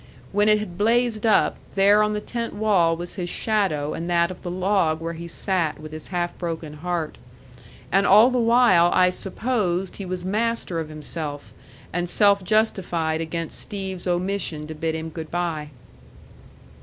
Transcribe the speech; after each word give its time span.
When 0.31 0.49
it 0.49 0.57
had 0.57 0.79
blazed 0.79 1.27
up, 1.27 1.57
there 1.75 2.01
on 2.01 2.13
the 2.13 2.21
tent 2.21 2.55
wall 2.55 2.97
was 2.97 3.13
his 3.13 3.29
shadow 3.29 3.93
and 3.93 4.09
that 4.09 4.31
of 4.31 4.41
the 4.41 4.49
log 4.49 4.99
where 4.99 5.13
he 5.13 5.27
sat 5.27 5.79
with 5.79 5.91
his 5.91 6.07
half 6.07 6.35
broken 6.39 6.73
heart. 6.73 7.19
And 7.91 8.07
all 8.07 8.31
the 8.31 8.39
while 8.39 8.89
I 8.95 9.11
supposed 9.11 9.97
he 9.97 10.05
was 10.07 10.25
master 10.25 10.79
of 10.79 10.89
himself, 10.89 11.53
and 11.93 12.09
self 12.09 12.43
justified 12.43 13.21
against 13.21 13.59
Steve's 13.59 14.07
omission 14.07 14.65
to 14.65 14.73
bid 14.73 14.95
him 14.95 15.09
good 15.09 15.29
by. 15.29 15.69